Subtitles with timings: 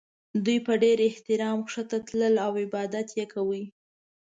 [0.45, 3.61] دوی په ډېر احترام ښکته تلل او عبادت یې کاوه.